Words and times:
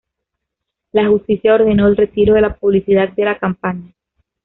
La 0.93 1.07
justicia 1.07 1.53
ordenó 1.53 1.85
el 1.87 1.95
retiro 1.95 2.33
de 2.33 2.41
la 2.41 2.55
publicidad 2.55 3.09
de 3.09 3.25
la 3.25 3.37
campaña. 3.37 3.93